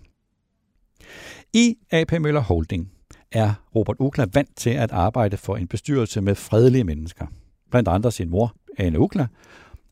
I 1.53 1.77
AP 1.91 2.13
Møller 2.21 2.41
Holding 2.41 2.93
er 3.33 3.55
Robert 3.75 3.97
Ukla 3.99 4.27
vant 4.35 4.57
til 4.57 4.71
at 4.71 4.93
arbejde 4.93 5.37
for 5.37 5.57
en 5.57 5.69
bestyrelse 5.69 6.21
med 6.21 6.35
fredelige 6.35 6.85
mennesker. 6.85 7.27
Blandt 7.71 7.89
andre 7.89 8.13
sin 8.13 8.31
mor, 8.31 8.57
Anne 8.79 8.99
Ukla, 8.99 9.27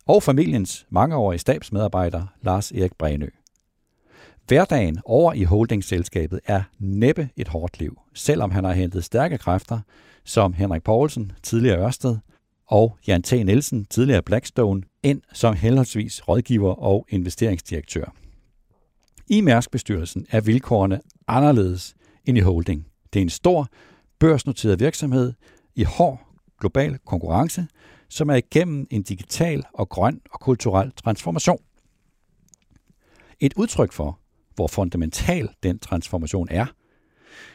og 0.06 0.22
familiens 0.22 0.86
mangeårige 0.90 1.38
stabsmedarbejder, 1.38 2.26
Lars 2.42 2.72
Erik 2.72 2.96
Brænø. 2.98 3.28
Hverdagen 4.48 4.98
over 5.04 5.32
i 5.32 5.42
holdingselskabet 5.42 6.40
er 6.44 6.62
næppe 6.78 7.28
et 7.36 7.48
hårdt 7.48 7.78
liv, 7.78 8.00
selvom 8.14 8.50
han 8.50 8.64
har 8.64 8.72
hentet 8.72 9.04
stærke 9.04 9.38
kræfter, 9.38 9.80
som 10.24 10.52
Henrik 10.52 10.82
Poulsen, 10.82 11.32
tidligere 11.42 11.78
Ørsted, 11.78 12.16
og 12.66 12.98
Jan 13.06 13.22
T. 13.22 13.32
Nielsen, 13.32 13.84
tidligere 13.84 14.22
Blackstone, 14.22 14.82
ind 15.02 15.22
som 15.32 15.54
henholdsvis 15.54 16.28
rådgiver 16.28 16.74
og 16.74 17.06
investeringsdirektør. 17.08 18.14
I 19.26 19.40
Mærsk-bestyrelsen 19.40 20.26
er 20.30 20.40
vilkårene 20.40 21.00
anderledes 21.26 21.94
end 22.24 22.38
i 22.38 22.40
holding. 22.40 22.86
Det 23.12 23.20
er 23.20 23.22
en 23.22 23.30
stor, 23.30 23.68
børsnoteret 24.18 24.80
virksomhed 24.80 25.32
i 25.74 25.82
hård 25.82 26.20
global 26.60 26.98
konkurrence, 27.06 27.66
som 28.08 28.30
er 28.30 28.34
igennem 28.34 28.86
en 28.90 29.02
digital 29.02 29.62
og 29.72 29.88
grøn 29.88 30.20
og 30.32 30.40
kulturel 30.40 30.92
transformation. 30.92 31.60
Et 33.40 33.54
udtryk 33.56 33.92
for, 33.92 34.18
hvor 34.58 34.66
fundamental 34.66 35.48
den 35.62 35.78
transformation 35.78 36.48
er, 36.50 36.66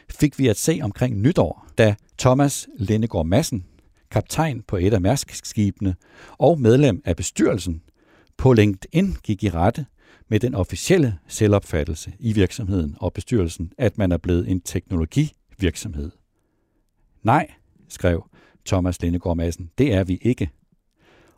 fik 0.09 0.39
vi 0.39 0.47
at 0.47 0.57
se 0.57 0.79
omkring 0.83 1.21
nytår, 1.21 1.67
da 1.77 1.95
Thomas 2.17 2.67
Lindegård 2.77 3.25
Madsen, 3.25 3.65
kaptajn 4.11 4.61
på 4.67 4.77
et 4.77 4.93
af 4.93 5.01
Mærsk-skibene 5.01 5.95
og 6.37 6.61
medlem 6.61 7.01
af 7.05 7.15
bestyrelsen, 7.15 7.81
på 8.37 8.53
LinkedIn 8.53 9.15
gik 9.23 9.43
i 9.43 9.49
rette 9.49 9.85
med 10.29 10.39
den 10.39 10.55
officielle 10.55 11.17
selvopfattelse 11.27 12.13
i 12.19 12.33
virksomheden 12.33 12.95
og 12.99 13.13
bestyrelsen, 13.13 13.71
at 13.77 13.97
man 13.97 14.11
er 14.11 14.17
blevet 14.17 14.49
en 14.49 14.61
teknologivirksomhed. 14.61 16.11
Nej, 17.23 17.51
skrev 17.89 18.29
Thomas 18.65 19.01
Lindegård 19.01 19.37
Madsen, 19.37 19.69
det 19.77 19.93
er 19.93 20.03
vi 20.03 20.19
ikke. 20.21 20.49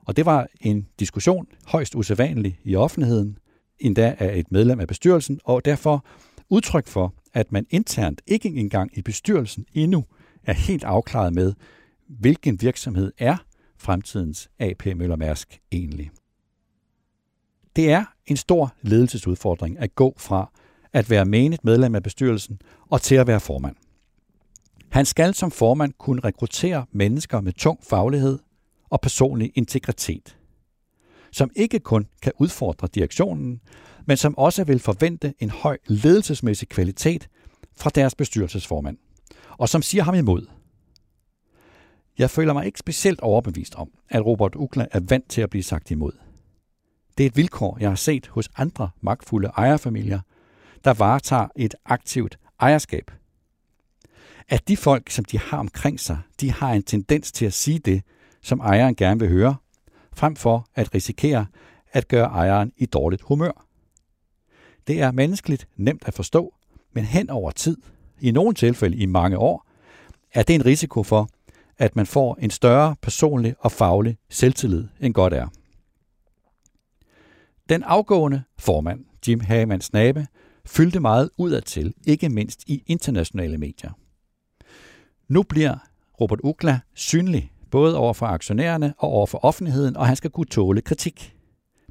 Og 0.05 0.17
det 0.17 0.25
var 0.25 0.47
en 0.61 0.87
diskussion 0.99 1.47
højst 1.65 1.95
usædvanlig 1.95 2.59
i 2.63 2.75
offentligheden, 2.75 3.37
endda 3.79 4.15
af 4.19 4.39
et 4.39 4.51
medlem 4.51 4.79
af 4.79 4.87
bestyrelsen, 4.87 5.39
og 5.43 5.65
derfor 5.65 6.05
udtryk 6.49 6.87
for, 6.87 7.13
at 7.33 7.51
man 7.51 7.65
internt 7.69 8.21
ikke 8.27 8.49
engang 8.49 8.97
i 8.97 9.01
bestyrelsen 9.01 9.65
endnu 9.73 10.05
er 10.43 10.53
helt 10.53 10.83
afklaret 10.83 11.33
med, 11.33 11.53
hvilken 12.07 12.61
virksomhed 12.61 13.11
er 13.17 13.37
fremtidens 13.77 14.49
AP 14.59 14.85
Møller 14.85 15.15
Mærsk 15.15 15.61
egentlig. 15.71 16.11
Det 17.75 17.91
er 17.91 18.05
en 18.25 18.37
stor 18.37 18.73
ledelsesudfordring 18.81 19.79
at 19.79 19.95
gå 19.95 20.13
fra 20.17 20.51
at 20.93 21.09
være 21.09 21.25
menigt 21.25 21.65
medlem 21.65 21.95
af 21.95 22.03
bestyrelsen 22.03 22.59
og 22.89 23.01
til 23.01 23.15
at 23.15 23.27
være 23.27 23.39
formand. 23.39 23.75
Han 24.89 25.05
skal 25.05 25.33
som 25.33 25.51
formand 25.51 25.93
kunne 25.97 26.21
rekruttere 26.21 26.85
mennesker 26.91 27.41
med 27.41 27.53
tung 27.53 27.79
faglighed 27.83 28.39
og 28.89 29.01
personlig 29.01 29.51
integritet, 29.55 30.37
som 31.35 31.51
ikke 31.55 31.79
kun 31.79 32.07
kan 32.21 32.31
udfordre 32.39 32.87
direktionen, 32.93 33.61
men 34.05 34.17
som 34.17 34.37
også 34.37 34.63
vil 34.63 34.79
forvente 34.79 35.33
en 35.39 35.49
høj 35.49 35.77
ledelsesmæssig 35.87 36.69
kvalitet 36.69 37.29
fra 37.77 37.89
deres 37.89 38.15
bestyrelsesformand, 38.15 38.97
og 39.57 39.69
som 39.69 39.81
siger 39.81 40.03
ham 40.03 40.15
imod. 40.15 40.45
Jeg 42.17 42.29
føler 42.29 42.53
mig 42.53 42.65
ikke 42.65 42.79
specielt 42.79 43.21
overbevist 43.21 43.75
om, 43.75 43.89
at 44.09 44.25
Robert 44.25 44.55
Ukla 44.55 44.87
er 44.91 44.99
vant 45.09 45.29
til 45.29 45.41
at 45.41 45.49
blive 45.49 45.63
sagt 45.63 45.91
imod. 45.91 46.11
Det 47.17 47.23
er 47.23 47.27
et 47.27 47.37
vilkår, 47.37 47.77
jeg 47.79 47.89
har 47.89 47.95
set 47.95 48.27
hos 48.27 48.49
andre 48.55 48.89
magtfulde 49.01 49.47
ejerfamilier, 49.47 50.19
der 50.83 50.93
varetager 50.93 51.47
et 51.55 51.75
aktivt 51.85 52.39
ejerskab. 52.59 53.11
At 54.47 54.67
de 54.67 54.77
folk, 54.77 55.09
som 55.09 55.25
de 55.25 55.39
har 55.39 55.57
omkring 55.57 55.99
sig, 55.99 56.19
de 56.41 56.51
har 56.51 56.73
en 56.73 56.83
tendens 56.83 57.31
til 57.31 57.45
at 57.45 57.53
sige 57.53 57.79
det, 57.79 58.03
som 58.41 58.59
ejeren 58.59 58.95
gerne 58.95 59.19
vil 59.19 59.29
høre, 59.29 59.55
frem 60.15 60.35
for 60.35 60.67
at 60.75 60.95
risikere 60.95 61.45
at 61.91 62.07
gøre 62.07 62.25
ejeren 62.25 62.71
i 62.77 62.85
dårligt 62.85 63.21
humør. 63.21 63.65
Det 64.87 65.01
er 65.01 65.11
menneskeligt 65.11 65.67
nemt 65.75 66.03
at 66.05 66.13
forstå, 66.13 66.53
men 66.93 67.03
hen 67.03 67.29
over 67.29 67.51
tid, 67.51 67.77
i 68.21 68.31
nogle 68.31 68.53
tilfælde 68.53 68.97
i 68.97 69.05
mange 69.05 69.37
år, 69.37 69.67
er 70.33 70.43
det 70.43 70.55
en 70.55 70.65
risiko 70.65 71.03
for, 71.03 71.29
at 71.77 71.95
man 71.95 72.05
får 72.05 72.37
en 72.41 72.49
større 72.49 72.95
personlig 73.01 73.55
og 73.59 73.71
faglig 73.71 74.17
selvtillid 74.29 74.87
end 74.99 75.13
godt 75.13 75.33
er. 75.33 75.47
Den 77.69 77.83
afgående 77.83 78.43
formand, 78.57 79.05
Jim 79.27 79.39
Hagemann 79.39 79.81
Snabe, 79.81 80.27
fyldte 80.65 80.99
meget 80.99 81.29
udadtil, 81.37 81.93
ikke 82.07 82.29
mindst 82.29 82.63
i 82.67 82.83
internationale 82.87 83.57
medier. 83.57 83.91
Nu 85.27 85.43
bliver 85.43 85.77
Robert 86.21 86.39
Ukla 86.43 86.79
synlig, 86.93 87.51
både 87.75 87.97
over 87.97 88.13
for 88.13 88.25
aktionærerne 88.25 88.93
og 88.97 89.09
over 89.09 89.25
for 89.25 89.45
offentligheden, 89.45 89.97
og 89.97 90.07
han 90.07 90.15
skal 90.15 90.31
kunne 90.31 90.45
tåle 90.45 90.81
kritik. 90.81 91.35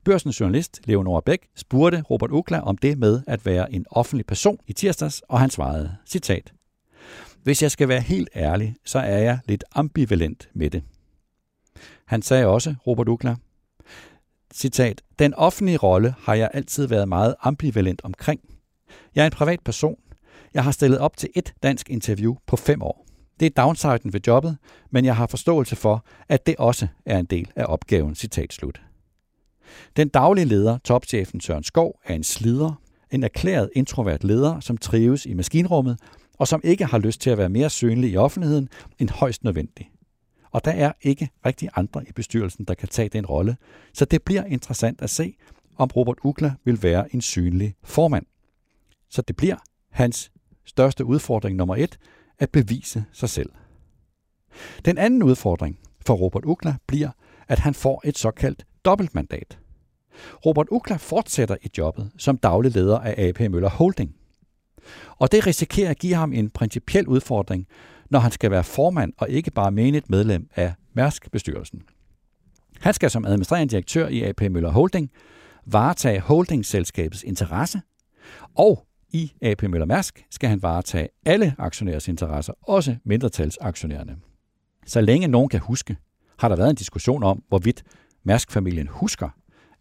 Børsens 0.05 0.41
journalist 0.41 0.81
Leonora 0.85 1.21
Bæk 1.27 1.49
spurgte 1.57 2.03
Robert 2.11 2.31
Ukla 2.31 2.61
om 2.61 2.77
det 2.79 2.99
med 2.99 3.23
at 3.27 3.47
være 3.47 3.73
en 3.73 3.87
offentlig 3.91 4.27
person 4.27 4.59
i 4.67 4.73
tirsdags, 4.73 5.23
og 5.29 5.41
han 5.41 5.51
svarede, 5.51 5.97
citat, 6.07 6.53
Hvis 7.43 7.63
jeg 7.63 7.71
skal 7.71 7.89
være 7.89 8.01
helt 8.01 8.29
ærlig, 8.37 8.77
så 8.85 8.99
er 8.99 9.19
jeg 9.19 9.39
lidt 9.49 9.65
ambivalent 9.75 10.49
med 10.55 10.71
det. 10.71 10.83
Han 12.07 12.23
sagde 12.23 12.47
også, 12.47 12.75
Robert 12.87 13.09
Ukla, 13.09 13.37
citat, 14.55 15.03
Den 15.19 15.35
offentlige 15.35 15.79
rolle 15.79 16.15
har 16.19 16.35
jeg 16.35 16.51
altid 16.55 16.87
været 16.87 17.09
meget 17.09 17.35
ambivalent 17.41 18.01
omkring. 18.05 18.41
Jeg 19.15 19.23
er 19.23 19.27
en 19.27 19.33
privat 19.33 19.61
person. 19.65 19.97
Jeg 20.55 20.65
har 20.65 20.71
stillet 20.71 20.99
op 20.99 21.17
til 21.17 21.29
et 21.35 21.55
dansk 21.63 21.91
interview 21.91 22.35
på 22.47 22.57
fem 22.57 22.83
år. 22.83 23.07
Det 23.41 23.47
er 23.47 23.63
downsiden 23.63 24.13
ved 24.13 24.21
jobbet, 24.27 24.59
men 24.91 25.05
jeg 25.05 25.17
har 25.17 25.27
forståelse 25.27 25.77
for, 25.77 26.05
at 26.29 26.47
det 26.47 26.57
også 26.59 26.87
er 27.07 27.19
en 27.19 27.25
del 27.25 27.51
af 27.57 27.65
opgaven. 27.69 28.15
Citat 28.15 28.53
slut. 28.53 28.83
Den 29.97 30.09
daglige 30.09 30.45
leder, 30.45 30.79
topchefen 30.79 31.41
Søren 31.41 31.65
Skov, 31.65 32.01
er 32.05 32.15
en 32.15 32.25
slider, 32.25 32.81
en 33.11 33.23
erklæret 33.23 33.71
introvert 33.75 34.25
leder, 34.25 34.61
som 34.61 34.77
trives 34.77 35.27
i 35.27 35.35
maskinrummet, 35.35 35.99
og 36.39 36.49
som 36.49 36.61
ikke 36.65 36.85
har 36.85 36.99
lyst 36.99 37.21
til 37.21 37.31
at 37.31 37.39
være 37.39 37.49
mere 37.49 37.71
synlig 37.71 38.11
i 38.11 38.17
offentligheden 38.17 38.69
end 38.99 39.11
højst 39.11 39.45
nødvendigt. 39.45 39.89
Og 40.51 40.65
der 40.65 40.71
er 40.71 40.93
ikke 41.03 41.29
rigtig 41.47 41.69
andre 41.77 42.09
i 42.09 42.13
bestyrelsen, 42.13 42.65
der 42.65 42.75
kan 42.75 42.89
tage 42.89 43.09
den 43.09 43.27
rolle, 43.27 43.57
så 43.93 44.05
det 44.05 44.23
bliver 44.23 44.45
interessant 44.45 45.03
at 45.03 45.11
se, 45.11 45.37
om 45.77 45.91
Robert 45.97 46.19
Ukla 46.25 46.55
vil 46.65 46.83
være 46.83 47.15
en 47.15 47.21
synlig 47.21 47.75
formand. 47.85 48.27
Så 49.11 49.23
det 49.23 49.37
bliver 49.37 49.57
hans 49.91 50.33
største 50.65 51.05
udfordring 51.05 51.57
nummer 51.57 51.77
et, 51.77 51.99
at 52.39 52.51
bevise 52.51 53.05
sig 53.13 53.29
selv. 53.29 53.51
Den 54.85 54.99
anden 54.99 55.23
udfordring 55.23 55.79
for 56.07 56.15
Robert 56.15 56.45
Ukla 56.45 56.75
bliver, 56.87 57.11
at 57.49 57.59
han 57.59 57.75
får 57.75 58.03
et 58.05 58.19
såkaldt 58.19 58.65
dobbeltmandat. 58.85 59.59
Robert 60.47 60.67
Ukla 60.71 60.97
fortsætter 60.97 61.57
i 61.63 61.69
jobbet 61.79 62.11
som 62.19 62.39
daglig 62.39 62.75
leder 62.75 62.99
af 62.99 63.29
AP 63.29 63.41
Møller 63.41 63.69
Holding. 63.69 64.15
Og 65.17 65.33
det 65.33 65.47
risikerer 65.47 65.91
at 65.91 65.99
give 65.99 66.15
ham 66.15 66.33
en 66.33 66.51
principiel 66.51 67.09
udfordring, 67.09 67.67
når 68.11 68.19
han 68.19 68.31
skal 68.31 68.51
være 68.51 68.65
formand 68.65 69.13
og 69.19 69.31
ikke 69.31 69.51
bare 69.51 69.71
menigt 69.71 70.11
medlem 70.11 70.49
af 70.57 70.75
Mærsk-bestyrelsen. 70.93 71.83
Han 72.81 72.95
skal 72.95 73.11
som 73.11 73.25
administrerende 73.25 73.71
direktør 73.71 74.09
i 74.09 74.23
AP 74.23 74.41
Møller 74.41 74.71
Holding 74.71 75.11
varetage 75.67 76.21
holdingselskabets 76.21 77.23
interesse, 77.23 77.81
og 78.55 78.87
i 79.15 79.33
AP 79.43 79.63
Møller 79.63 79.87
Mærsk 79.87 80.27
skal 80.31 80.49
han 80.49 80.63
varetage 80.63 81.09
alle 81.27 81.55
aktionærers 81.59 82.09
interesser, 82.09 82.53
også 82.63 82.97
mindretalsaktionærerne. 83.05 84.17
Så 84.87 85.01
længe 85.01 85.29
nogen 85.29 85.49
kan 85.49 85.61
huske, 85.61 85.97
har 86.39 86.49
der 86.49 86.57
været 86.57 86.71
en 86.71 86.77
diskussion 86.77 87.23
om, 87.23 87.43
hvorvidt 87.49 87.83
Mærsk-familien 88.25 88.89
husker 88.89 89.29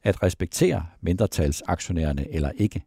at 0.04 0.24
respektere 0.24 0.86
mindretalsaktionærerne 1.02 2.34
eller 2.34 2.52
ikke. 2.58 2.84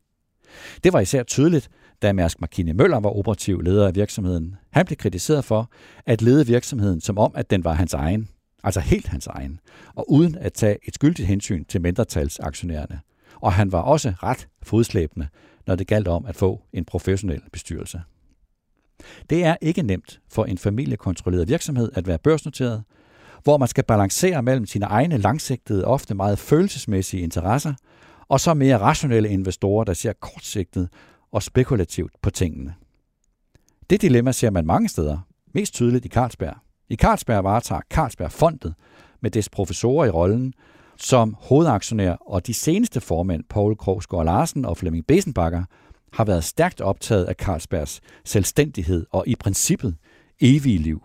Det 0.84 0.92
var 0.92 1.00
især 1.00 1.22
tydeligt, 1.22 1.68
da 2.02 2.12
Mærsk 2.12 2.40
Markine 2.40 2.72
Møller 2.72 3.00
var 3.00 3.10
operativ 3.10 3.60
leder 3.60 3.86
af 3.86 3.94
virksomheden. 3.94 4.56
Han 4.70 4.86
blev 4.86 4.96
kritiseret 4.96 5.44
for 5.44 5.70
at 6.06 6.22
lede 6.22 6.46
virksomheden 6.46 7.00
som 7.00 7.18
om, 7.18 7.32
at 7.34 7.50
den 7.50 7.64
var 7.64 7.72
hans 7.72 7.94
egen, 7.94 8.28
altså 8.64 8.80
helt 8.80 9.06
hans 9.06 9.26
egen, 9.26 9.60
og 9.94 10.10
uden 10.10 10.38
at 10.38 10.52
tage 10.52 10.78
et 10.88 10.94
skyldigt 10.94 11.28
hensyn 11.28 11.64
til 11.64 11.80
mindretalsaktionærerne. 11.80 13.00
Og 13.40 13.52
han 13.52 13.72
var 13.72 13.80
også 13.80 14.12
ret 14.22 14.48
fodslæbende, 14.62 15.28
når 15.66 15.76
det 15.76 15.86
galt 15.86 16.08
om 16.08 16.26
at 16.26 16.36
få 16.36 16.62
en 16.72 16.84
professionel 16.84 17.42
bestyrelse. 17.52 18.02
Det 19.30 19.44
er 19.44 19.56
ikke 19.60 19.82
nemt 19.82 20.20
for 20.28 20.44
en 20.44 20.58
familiekontrolleret 20.58 21.48
virksomhed 21.48 21.92
at 21.94 22.06
være 22.06 22.18
børsnoteret, 22.18 22.84
hvor 23.42 23.58
man 23.58 23.68
skal 23.68 23.84
balancere 23.84 24.42
mellem 24.42 24.66
sine 24.66 24.86
egne 24.86 25.16
langsigtede, 25.18 25.84
ofte 25.84 26.14
meget 26.14 26.38
følelsesmæssige 26.38 27.22
interesser, 27.22 27.74
og 28.28 28.40
så 28.40 28.54
mere 28.54 28.78
rationelle 28.78 29.28
investorer, 29.28 29.84
der 29.84 29.92
ser 29.94 30.12
kortsigtet 30.12 30.88
og 31.32 31.42
spekulativt 31.42 32.12
på 32.22 32.30
tingene. 32.30 32.74
Det 33.90 34.02
dilemma 34.02 34.32
ser 34.32 34.50
man 34.50 34.66
mange 34.66 34.88
steder, 34.88 35.18
mest 35.54 35.74
tydeligt 35.74 36.04
i 36.04 36.08
Carlsberg. 36.08 36.56
I 36.88 36.96
Carlsberg 36.96 37.44
varetager 37.44 37.80
Carlsberg 37.90 38.32
Fondet 38.32 38.74
med 39.20 39.30
dets 39.30 39.48
professorer 39.48 40.06
i 40.06 40.10
rollen 40.10 40.52
som 41.02 41.36
hovedaktionær, 41.40 42.12
og 42.12 42.46
de 42.46 42.54
seneste 42.54 43.00
formænd, 43.00 43.44
Paul 43.50 43.76
Krogsgaard 43.76 44.24
Larsen 44.24 44.64
og 44.64 44.76
Flemming 44.76 45.06
Besenbakker, 45.06 45.64
har 46.12 46.24
været 46.24 46.44
stærkt 46.44 46.80
optaget 46.80 47.24
af 47.24 47.34
Carlsbergs 47.34 48.00
selvstændighed 48.24 49.06
og 49.10 49.24
i 49.26 49.34
princippet 49.36 49.96
evige 50.40 50.78
liv. 50.78 51.02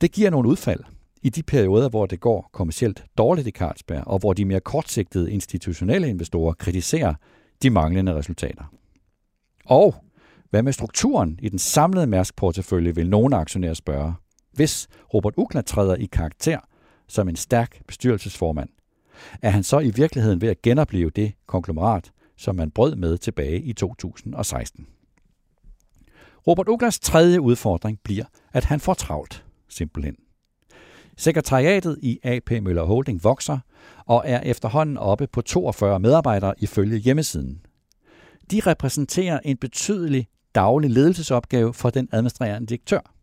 Det 0.00 0.12
giver 0.12 0.30
nogle 0.30 0.48
udfald 0.48 0.80
i 1.22 1.28
de 1.28 1.42
perioder, 1.42 1.88
hvor 1.88 2.06
det 2.06 2.20
går 2.20 2.50
kommercielt 2.52 3.04
dårligt 3.18 3.48
i 3.48 3.50
Carlsberg, 3.50 4.06
og 4.06 4.18
hvor 4.18 4.32
de 4.32 4.44
mere 4.44 4.60
kortsigtede 4.60 5.32
institutionelle 5.32 6.08
investorer 6.08 6.52
kritiserer 6.52 7.14
de 7.62 7.70
manglende 7.70 8.14
resultater. 8.14 8.64
Og 9.64 9.94
hvad 10.50 10.62
med 10.62 10.72
strukturen 10.72 11.38
i 11.42 11.48
den 11.48 11.58
samlede 11.58 12.06
Mærsk-portefølje, 12.06 12.94
vil 12.94 13.10
nogle 13.10 13.36
aktionærer 13.36 13.74
spørge. 13.74 14.14
Hvis 14.52 14.88
Robert 15.14 15.34
Ukla 15.36 15.60
træder 15.60 15.94
i 15.94 16.06
karakter 16.06 16.58
som 17.08 17.28
en 17.28 17.36
stærk 17.36 17.82
bestyrelsesformand, 17.86 18.68
er 19.42 19.50
han 19.50 19.62
så 19.62 19.78
i 19.78 19.90
virkeligheden 19.90 20.40
ved 20.40 20.48
at 20.48 20.62
genopleve 20.62 21.10
det 21.10 21.32
konglomerat, 21.46 22.12
som 22.36 22.56
man 22.56 22.70
brød 22.70 22.96
med 22.96 23.18
tilbage 23.18 23.62
i 23.62 23.72
2016. 23.72 24.86
Robert 26.46 26.68
Uglas 26.68 26.98
tredje 26.98 27.40
udfordring 27.40 27.98
bliver, 28.04 28.24
at 28.52 28.64
han 28.64 28.80
får 28.80 28.94
travlt, 28.94 29.44
simpelthen. 29.68 30.16
Sekretariatet 31.16 31.98
i 32.02 32.18
AP 32.22 32.50
Møller 32.50 32.84
Holding 32.84 33.24
vokser 33.24 33.58
og 34.06 34.22
er 34.26 34.40
efterhånden 34.40 34.96
oppe 34.96 35.26
på 35.26 35.40
42 35.40 36.00
medarbejdere 36.00 36.54
ifølge 36.58 36.98
hjemmesiden. 36.98 37.60
De 38.50 38.60
repræsenterer 38.66 39.40
en 39.44 39.56
betydelig 39.56 40.26
daglig 40.54 40.90
ledelsesopgave 40.90 41.74
for 41.74 41.90
den 41.90 42.08
administrerende 42.12 42.66
direktør. 42.66 43.17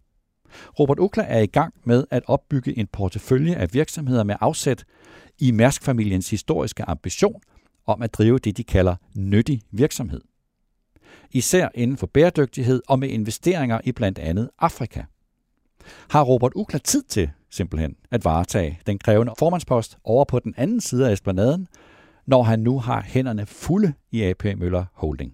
Robert 0.79 0.99
Ukla 0.99 1.23
er 1.27 1.39
i 1.39 1.45
gang 1.45 1.73
med 1.83 2.05
at 2.11 2.23
opbygge 2.27 2.77
en 2.77 2.87
portefølje 2.87 3.55
af 3.55 3.73
virksomheder 3.73 4.23
med 4.23 4.35
afsæt 4.41 4.85
i 5.39 5.51
Mærsk-familiens 5.51 6.29
historiske 6.29 6.83
ambition 6.83 7.41
om 7.85 8.01
at 8.01 8.13
drive 8.13 8.39
det, 8.39 8.57
de 8.57 8.63
kalder 8.63 8.95
nyttig 9.15 9.61
virksomhed. 9.71 10.21
Især 11.31 11.69
inden 11.75 11.97
for 11.97 12.07
bæredygtighed 12.07 12.81
og 12.87 12.99
med 12.99 13.09
investeringer 13.09 13.81
i 13.83 13.91
blandt 13.91 14.19
andet 14.19 14.49
Afrika. 14.59 15.03
Har 16.09 16.23
Robert 16.23 16.51
Ukla 16.55 16.79
tid 16.79 17.03
til 17.03 17.31
simpelthen 17.49 17.95
at 18.11 18.25
varetage 18.25 18.79
den 18.85 18.99
krævende 18.99 19.33
formandspost 19.39 19.97
over 20.03 20.25
på 20.25 20.39
den 20.39 20.53
anden 20.57 20.81
side 20.81 21.07
af 21.09 21.13
esplanaden, 21.13 21.67
når 22.25 22.43
han 22.43 22.59
nu 22.59 22.79
har 22.79 23.01
hænderne 23.01 23.45
fulde 23.45 23.93
i 24.11 24.23
AP 24.23 24.43
Møller 24.43 24.85
Holding? 24.93 25.33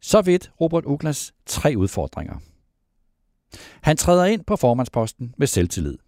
Så 0.00 0.22
vidt 0.22 0.52
Robert 0.60 0.84
Uklas 0.86 1.34
tre 1.46 1.74
udfordringer. 1.76 2.38
Han 3.80 3.96
træder 3.96 4.24
ind 4.24 4.44
på 4.44 4.56
formandsposten 4.56 5.34
med 5.38 5.46
selvtillid. 5.46 5.98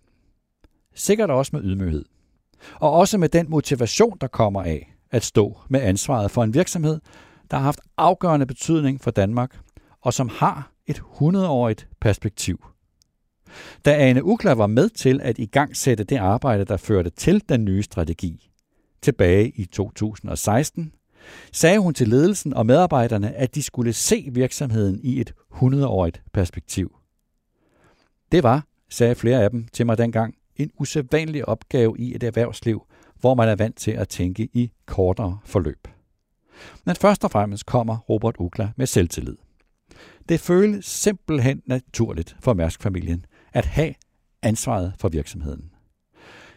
Sikkert 0.94 1.30
også 1.30 1.56
med 1.56 1.64
ydmyghed. 1.64 2.04
Og 2.74 2.92
også 2.92 3.18
med 3.18 3.28
den 3.28 3.50
motivation, 3.50 4.18
der 4.20 4.26
kommer 4.26 4.62
af 4.62 4.92
at 5.10 5.24
stå 5.24 5.58
med 5.68 5.80
ansvaret 5.80 6.30
for 6.30 6.44
en 6.44 6.54
virksomhed, 6.54 7.00
der 7.50 7.56
har 7.56 7.64
haft 7.64 7.80
afgørende 7.96 8.46
betydning 8.46 9.00
for 9.00 9.10
Danmark, 9.10 9.58
og 10.00 10.14
som 10.14 10.28
har 10.28 10.72
et 10.86 11.02
100-årigt 11.20 11.88
perspektiv. 12.00 12.64
Da 13.84 14.08
Ane 14.08 14.24
Ukla 14.24 14.52
var 14.52 14.66
med 14.66 14.88
til 14.88 15.20
at 15.20 15.38
igangsætte 15.38 16.04
det 16.04 16.16
arbejde, 16.16 16.64
der 16.64 16.76
førte 16.76 17.10
til 17.10 17.42
den 17.48 17.64
nye 17.64 17.82
strategi, 17.82 18.50
tilbage 19.02 19.48
i 19.48 19.64
2016, 19.64 20.92
sagde 21.52 21.78
hun 21.78 21.94
til 21.94 22.08
ledelsen 22.08 22.54
og 22.54 22.66
medarbejderne, 22.66 23.34
at 23.34 23.54
de 23.54 23.62
skulle 23.62 23.92
se 23.92 24.28
virksomheden 24.32 25.00
i 25.02 25.20
et 25.20 25.34
100-årigt 25.52 26.22
perspektiv. 26.32 26.95
Det 28.32 28.42
var, 28.42 28.66
sagde 28.88 29.14
flere 29.14 29.42
af 29.42 29.50
dem 29.50 29.66
til 29.72 29.86
mig 29.86 29.98
dengang, 29.98 30.34
en 30.56 30.70
usædvanlig 30.78 31.48
opgave 31.48 31.98
i 31.98 32.14
et 32.14 32.22
erhvervsliv, 32.22 32.86
hvor 33.20 33.34
man 33.34 33.48
er 33.48 33.56
vant 33.56 33.76
til 33.76 33.90
at 33.90 34.08
tænke 34.08 34.48
i 34.52 34.72
kortere 34.86 35.38
forløb. 35.44 35.88
Men 36.84 36.96
først 36.96 37.24
og 37.24 37.30
fremmest 37.30 37.66
kommer 37.66 37.98
Robert 37.98 38.34
Ukla 38.38 38.70
med 38.76 38.86
selvtillid. 38.86 39.36
Det 40.28 40.40
føles 40.40 40.86
simpelthen 40.86 41.62
naturligt 41.66 42.36
for 42.40 42.54
Mærsk-familien 42.54 43.26
at 43.52 43.66
have 43.66 43.94
ansvaret 44.42 44.94
for 44.98 45.08
virksomheden. 45.08 45.70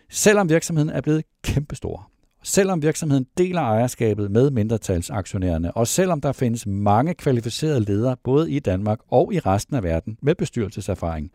Selvom 0.10 0.50
virksomheden 0.50 0.90
er 0.90 1.02
blevet 1.02 1.24
kæmpestor, 1.44 2.12
selvom 2.44 2.82
virksomheden 2.82 3.26
deler 3.38 3.62
ejerskabet 3.62 4.32
med 4.32 4.52
mindretalsaktionærerne, 4.52 5.78
og 5.78 5.88
selvom 5.88 6.22
der 6.22 6.32
findes 6.32 6.66
mange 6.66 7.14
kvalificerede 7.14 7.80
ledere 7.80 8.18
både 8.24 8.52
i 8.52 8.60
Danmark 8.60 9.00
og 9.08 9.34
i 9.34 9.40
resten 9.40 9.76
af 9.76 9.84
verden 9.84 10.18
med 10.22 10.36
bestyrelseserfaring, 10.36 11.32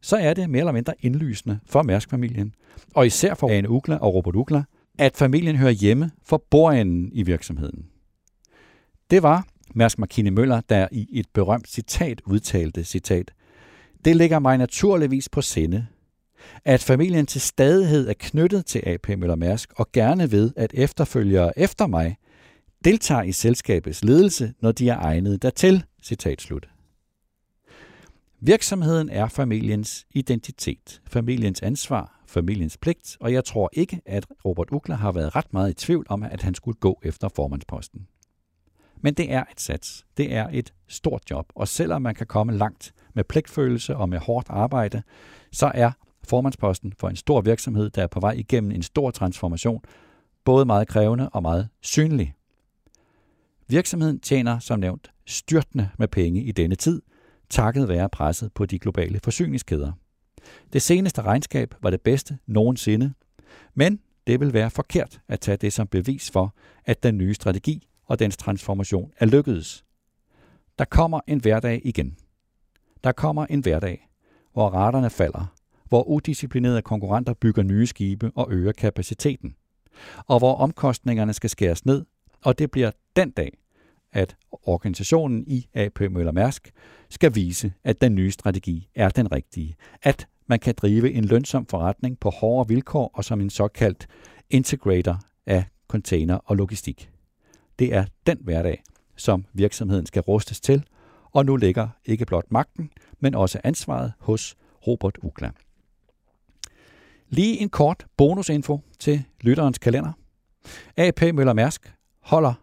så 0.00 0.16
er 0.16 0.34
det 0.34 0.50
mere 0.50 0.60
eller 0.60 0.72
mindre 0.72 0.94
indlysende 1.00 1.58
for 1.66 1.82
Mærsk-familien, 1.82 2.54
og 2.94 3.06
især 3.06 3.34
for 3.34 3.50
Ane 3.50 3.70
Ugla 3.70 3.96
og 3.96 4.14
Robert 4.14 4.36
Ugla, 4.36 4.64
at 4.98 5.16
familien 5.16 5.56
hører 5.56 5.70
hjemme 5.70 6.10
for 6.24 6.44
bordenden 6.50 7.10
i 7.12 7.22
virksomheden. 7.22 7.86
Det 9.10 9.22
var 9.22 9.46
Mærsk 9.74 9.98
Markine 9.98 10.30
Møller, 10.30 10.60
der 10.60 10.88
i 10.92 11.08
et 11.12 11.26
berømt 11.34 11.68
citat 11.68 12.20
udtalte, 12.26 12.84
citat, 12.84 13.30
Det 14.04 14.16
ligger 14.16 14.38
mig 14.38 14.58
naturligvis 14.58 15.28
på 15.28 15.42
sinde, 15.42 15.86
at 16.64 16.82
familien 16.82 17.26
til 17.26 17.40
stadighed 17.40 18.08
er 18.08 18.14
knyttet 18.18 18.66
til 18.66 18.82
AP 18.86 19.08
Møller 19.08 19.36
Mærsk 19.36 19.72
og 19.76 19.92
gerne 19.92 20.32
ved, 20.32 20.52
at 20.56 20.70
efterfølgere 20.74 21.58
efter 21.58 21.86
mig 21.86 22.16
deltager 22.84 23.22
i 23.22 23.32
selskabets 23.32 24.04
ledelse, 24.04 24.52
når 24.60 24.72
de 24.72 24.88
er 24.88 24.98
egnet 24.98 25.42
dertil. 25.42 25.84
Citat 26.02 26.40
slut. 26.40 26.69
Virksomheden 28.42 29.08
er 29.08 29.28
familiens 29.28 30.06
identitet, 30.14 31.02
familiens 31.06 31.62
ansvar, 31.62 32.22
familiens 32.26 32.76
pligt, 32.76 33.16
og 33.20 33.32
jeg 33.32 33.44
tror 33.44 33.70
ikke, 33.72 34.00
at 34.06 34.26
Robert 34.44 34.68
Ukler 34.72 34.96
har 34.96 35.12
været 35.12 35.36
ret 35.36 35.52
meget 35.52 35.70
i 35.70 35.74
tvivl 35.74 36.06
om, 36.08 36.22
at 36.22 36.42
han 36.42 36.54
skulle 36.54 36.78
gå 36.80 37.00
efter 37.02 37.28
formandsposten. 37.28 38.06
Men 39.00 39.14
det 39.14 39.32
er 39.32 39.44
et 39.52 39.60
sats. 39.60 40.06
Det 40.16 40.34
er 40.34 40.48
et 40.52 40.72
stort 40.88 41.22
job, 41.30 41.46
og 41.54 41.68
selvom 41.68 42.02
man 42.02 42.14
kan 42.14 42.26
komme 42.26 42.56
langt 42.56 42.94
med 43.14 43.24
pligtfølelse 43.24 43.96
og 43.96 44.08
med 44.08 44.18
hårdt 44.18 44.46
arbejde, 44.50 45.02
så 45.52 45.72
er 45.74 45.90
formandsposten 46.28 46.92
for 46.98 47.08
en 47.08 47.16
stor 47.16 47.40
virksomhed, 47.40 47.90
der 47.90 48.02
er 48.02 48.06
på 48.06 48.20
vej 48.20 48.32
igennem 48.32 48.70
en 48.70 48.82
stor 48.82 49.10
transformation, 49.10 49.82
både 50.44 50.64
meget 50.64 50.88
krævende 50.88 51.28
og 51.28 51.42
meget 51.42 51.68
synlig. 51.80 52.34
Virksomheden 53.68 54.20
tjener 54.20 54.58
som 54.58 54.80
nævnt 54.80 55.10
styrtende 55.26 55.88
med 55.98 56.08
penge 56.08 56.42
i 56.42 56.52
denne 56.52 56.74
tid, 56.74 57.02
takket 57.50 57.88
være 57.88 58.08
presset 58.08 58.52
på 58.52 58.66
de 58.66 58.78
globale 58.78 59.20
forsyningskæder. 59.24 59.92
Det 60.72 60.82
seneste 60.82 61.22
regnskab 61.22 61.74
var 61.82 61.90
det 61.90 62.00
bedste 62.00 62.38
nogensinde, 62.46 63.12
men 63.74 64.00
det 64.26 64.40
vil 64.40 64.52
være 64.52 64.70
forkert 64.70 65.20
at 65.28 65.40
tage 65.40 65.56
det 65.56 65.72
som 65.72 65.86
bevis 65.86 66.30
for, 66.30 66.54
at 66.84 67.02
den 67.02 67.18
nye 67.18 67.34
strategi 67.34 67.88
og 68.04 68.18
dens 68.18 68.36
transformation 68.36 69.12
er 69.18 69.26
lykkedes. 69.26 69.84
Der 70.78 70.84
kommer 70.84 71.20
en 71.26 71.40
hverdag 71.40 71.80
igen. 71.84 72.16
Der 73.04 73.12
kommer 73.12 73.46
en 73.46 73.60
hverdag, 73.60 74.08
hvor 74.52 74.68
raterne 74.68 75.10
falder, 75.10 75.54
hvor 75.88 76.02
udisciplinerede 76.02 76.82
konkurrenter 76.82 77.34
bygger 77.34 77.62
nye 77.62 77.86
skibe 77.86 78.30
og 78.34 78.46
øger 78.50 78.72
kapaciteten, 78.72 79.54
og 80.26 80.38
hvor 80.38 80.54
omkostningerne 80.54 81.32
skal 81.32 81.50
skæres 81.50 81.86
ned, 81.86 82.04
og 82.44 82.58
det 82.58 82.70
bliver 82.70 82.90
den 83.16 83.30
dag, 83.30 83.58
at 84.12 84.36
organisationen 84.50 85.44
i 85.46 85.66
AP 85.74 86.00
Møller 86.00 86.32
Mærsk 86.32 86.70
skal 87.10 87.34
vise, 87.34 87.72
at 87.84 88.00
den 88.00 88.14
nye 88.14 88.30
strategi 88.30 88.88
er 88.94 89.08
den 89.08 89.32
rigtige. 89.32 89.76
At 90.02 90.26
man 90.46 90.58
kan 90.58 90.74
drive 90.74 91.12
en 91.12 91.24
lønsom 91.24 91.66
forretning 91.66 92.20
på 92.20 92.30
hårde 92.30 92.68
vilkår 92.68 93.10
og 93.14 93.24
som 93.24 93.40
en 93.40 93.50
såkaldt 93.50 94.06
integrator 94.50 95.20
af 95.46 95.64
container 95.88 96.34
og 96.34 96.56
logistik. 96.56 97.10
Det 97.78 97.94
er 97.94 98.04
den 98.26 98.38
hverdag, 98.40 98.82
som 99.16 99.44
virksomheden 99.52 100.06
skal 100.06 100.22
rustes 100.22 100.60
til, 100.60 100.84
og 101.32 101.46
nu 101.46 101.56
ligger 101.56 101.88
ikke 102.04 102.26
blot 102.26 102.44
magten, 102.50 102.90
men 103.20 103.34
også 103.34 103.60
ansvaret 103.64 104.12
hos 104.18 104.56
Robert 104.86 105.18
Ukla. 105.22 105.50
Lige 107.28 107.60
en 107.60 107.68
kort 107.68 108.06
bonusinfo 108.16 108.80
til 108.98 109.24
lytterens 109.40 109.78
kalender. 109.78 110.12
AP 110.96 111.22
Møller 111.34 111.52
Mærsk 111.52 111.94
holder 112.20 112.54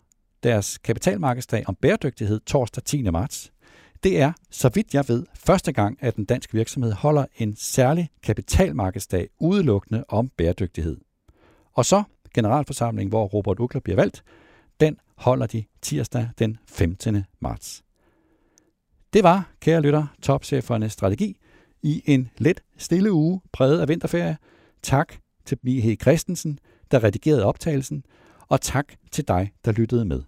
deres 0.47 0.77
kapitalmarkedsdag 0.77 1.63
om 1.67 1.75
bæredygtighed 1.75 2.39
torsdag 2.39 2.83
10. 2.83 3.01
marts. 3.01 3.51
Det 4.03 4.19
er, 4.19 4.31
så 4.51 4.69
vidt 4.73 4.93
jeg 4.93 5.05
ved, 5.07 5.25
første 5.35 5.71
gang, 5.71 5.97
at 6.01 6.15
en 6.15 6.25
dansk 6.25 6.53
virksomhed 6.53 6.91
holder 6.91 7.25
en 7.37 7.55
særlig 7.55 8.09
kapitalmarkedsdag 8.23 9.29
udelukkende 9.39 10.03
om 10.09 10.29
bæredygtighed. 10.37 10.97
Og 11.73 11.85
så 11.85 12.03
generalforsamlingen, 12.33 13.09
hvor 13.09 13.25
Robert 13.25 13.59
Ukler 13.59 13.81
bliver 13.81 13.95
valgt, 13.95 14.23
den 14.79 14.97
holder 15.15 15.45
de 15.45 15.63
tirsdag 15.81 16.29
den 16.39 16.57
15. 16.67 17.23
marts. 17.39 17.83
Det 19.13 19.23
var, 19.23 19.51
kære 19.59 19.81
lytter, 19.81 20.07
topchefernes 20.21 20.93
strategi 20.93 21.37
i 21.83 22.01
en 22.05 22.29
let 22.37 22.63
stille 22.77 23.11
uge 23.11 23.41
præget 23.51 23.81
af 23.81 23.87
vinterferie. 23.87 24.37
Tak 24.81 25.13
til 25.45 25.57
Mihe 25.63 25.95
Christensen, 25.95 26.59
der 26.91 27.03
redigerede 27.03 27.45
optagelsen, 27.45 28.03
og 28.47 28.61
tak 28.61 28.93
til 29.11 29.27
dig, 29.27 29.51
der 29.65 29.71
lyttede 29.71 30.05
med. 30.05 30.23